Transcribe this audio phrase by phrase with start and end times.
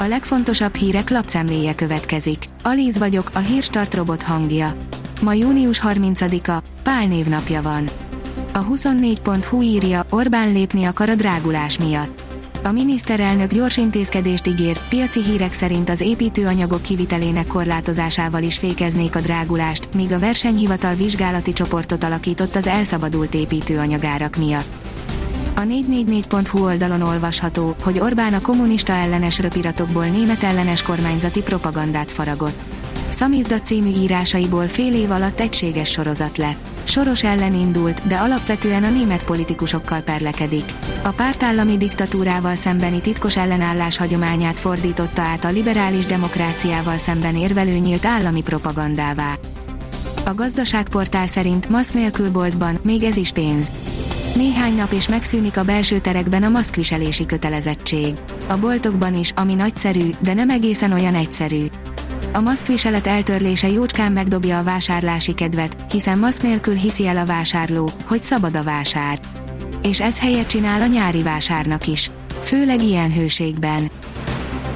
[0.00, 2.44] A legfontosabb hírek lapszemléje következik.
[2.62, 4.72] Alíz vagyok, a hírstart robot hangja.
[5.22, 7.88] Ma június 30-a, Pál névnapja van.
[8.52, 12.22] A 24.hu írja, Orbán lépni akar a drágulás miatt.
[12.64, 19.20] A miniszterelnök gyors intézkedést ígér, piaci hírek szerint az építőanyagok kivitelének korlátozásával is fékeznék a
[19.20, 24.89] drágulást, míg a versenyhivatal vizsgálati csoportot alakított az elszabadult építőanyagárak miatt.
[25.60, 32.58] A 444.hu oldalon olvasható, hogy Orbán a kommunista ellenes röpiratokból német ellenes kormányzati propagandát faragott.
[33.08, 36.56] Szamizdat című írásaiból fél év alatt egységes sorozat lett.
[36.84, 40.64] Soros ellen indult, de alapvetően a német politikusokkal perlekedik.
[41.02, 48.04] A pártállami diktatúrával szembeni titkos ellenállás hagyományát fordította át a liberális demokráciával szemben érvelő nyílt
[48.06, 49.34] állami propagandává.
[50.24, 53.72] A gazdaságportál szerint maszk nélkül boltban még ez is pénz.
[54.40, 58.14] Néhány nap és megszűnik a belső terekben a maszkviselési kötelezettség.
[58.46, 61.66] A boltokban is, ami nagyszerű, de nem egészen olyan egyszerű.
[62.32, 67.90] A maszkviselet eltörlése jócskán megdobja a vásárlási kedvet, hiszen maszk nélkül hiszi el a vásárló,
[68.06, 69.18] hogy szabad a vásár.
[69.82, 72.10] És ez helyet csinál a nyári vásárnak is.
[72.42, 73.90] Főleg ilyen hőségben.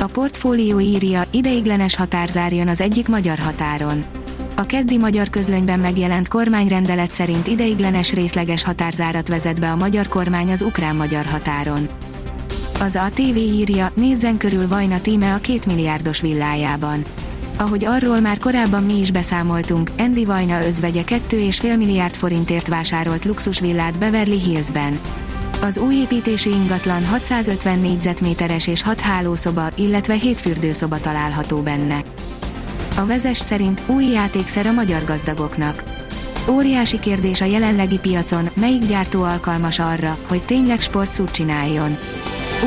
[0.00, 4.04] A portfólió írja, ideiglenes határzár jön az egyik magyar határon.
[4.60, 10.50] A keddi magyar közlönyben megjelent kormányrendelet szerint ideiglenes részleges határzárat vezet be a magyar kormány
[10.50, 11.88] az ukrán-magyar határon.
[12.80, 17.04] Az ATV írja, nézzen körül Vajna tíme a két milliárdos villájában.
[17.56, 23.98] Ahogy arról már korábban mi is beszámoltunk, Andy Vajna özvegye 2,5 milliárd forintért vásárolt luxusvillát
[23.98, 25.00] Beverly Hillsben.
[25.62, 32.02] Az új építésű ingatlan 650 négyzetméteres és 6 hálószoba, illetve 7 fürdőszoba található benne.
[33.00, 35.84] A vezes szerint új játékszer a magyar gazdagoknak.
[36.48, 41.98] Óriási kérdés a jelenlegi piacon, melyik gyártó alkalmas arra, hogy tényleg sportszút csináljon.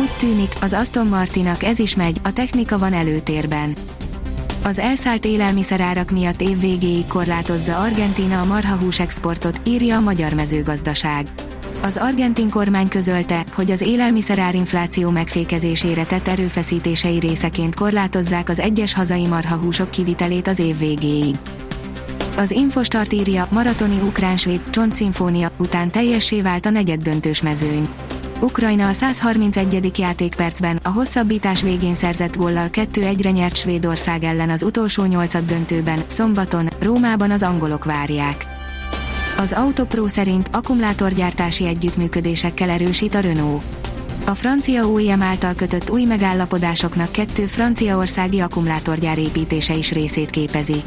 [0.00, 3.74] Úgy tűnik, az Aston Martinak ez is megy, a technika van előtérben.
[4.62, 11.26] Az elszállt élelmiszerárak miatt évvégéig korlátozza Argentína a marhahús exportot, írja a Magyar Mezőgazdaság.
[11.82, 19.26] Az argentin kormány közölte, hogy az élelmiszerárinfláció megfékezésére tett erőfeszítései részeként korlátozzák az egyes hazai
[19.26, 21.36] marhahúsok kivitelét az év végéig.
[22.36, 27.88] Az Infostart írja, maratoni ukrán-svéd csontszimfónia után teljessé vált a negyeddöntős mezőny.
[28.40, 29.98] Ukrajna a 131.
[29.98, 36.68] játékpercben a hosszabbítás végén szerzett góllal 2-1-re nyert Svédország ellen az utolsó nyolcad döntőben, szombaton,
[36.80, 38.60] Rómában az angolok várják.
[39.42, 43.62] Az Autopro szerint akkumulátorgyártási együttműködésekkel erősít a Renault.
[44.26, 50.82] A francia OEM által kötött új megállapodásoknak kettő franciaországi akkumulátorgyár építése is részét képezi.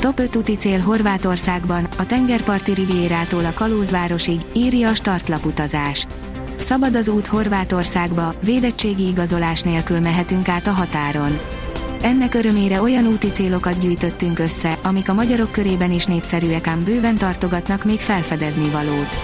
[0.00, 6.06] Top 5 úti cél Horvátországban, a tengerparti rivierától a Kalózvárosig, írja a startlaputazás.
[6.56, 11.38] Szabad az út Horvátországba, védettségi igazolás nélkül mehetünk át a határon.
[12.02, 17.14] Ennek örömére olyan úti célokat gyűjtöttünk össze, amik a magyarok körében is népszerűek ám bőven
[17.14, 19.16] tartogatnak még felfedezni valót.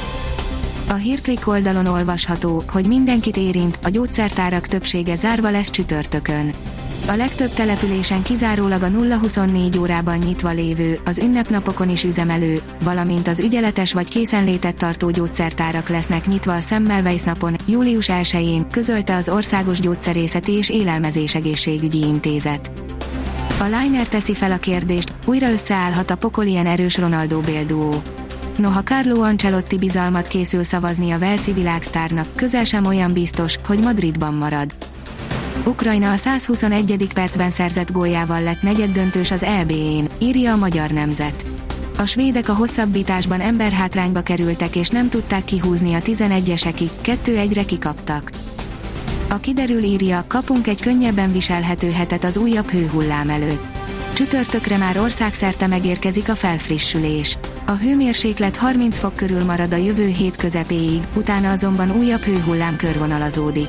[0.88, 6.53] A hírklik oldalon olvasható, hogy mindenkit érint, a gyógyszertárak többsége zárva lesz csütörtökön.
[7.06, 13.40] A legtöbb településen kizárólag a 0-24 órában nyitva lévő, az ünnepnapokon is üzemelő, valamint az
[13.40, 19.80] ügyeletes vagy készenlétet tartó gyógyszertárak lesznek nyitva a Semmelweis napon, július 1-én, közölte az Országos
[19.80, 22.70] Gyógyszerészeti és Élelmezés Egészségügyi Intézet.
[23.58, 28.02] A Liner teszi fel a kérdést, újra összeállhat a pokol erős Ronaldo bélduó.
[28.56, 34.34] Noha Carlo Ancelotti bizalmat készül szavazni a Velszi világsztárnak, közel sem olyan biztos, hogy Madridban
[34.34, 34.74] marad.
[35.65, 37.06] Ukrajna a 121.
[37.15, 41.47] percben szerzett góljával lett negyeddöntős az EB-én, írja a Magyar Nemzet.
[41.99, 48.31] A svédek a hosszabbításban emberhátrányba kerültek és nem tudták kihúzni a 11-esekig, 2-1-re kikaptak.
[49.28, 53.65] A kiderül írja, kapunk egy könnyebben viselhető hetet az újabb hőhullám előtt.
[54.12, 57.39] Csütörtökre már országszerte megérkezik a felfrissülés.
[57.67, 63.69] A hőmérséklet 30 fok körül marad a jövő hét közepéig, utána azonban újabb hőhullám körvonalazódik.